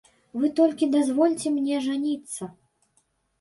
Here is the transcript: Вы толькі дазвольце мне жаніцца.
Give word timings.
Вы 0.43 0.47
толькі 0.59 0.87
дазвольце 0.95 1.47
мне 1.59 1.77
жаніцца. 1.89 2.49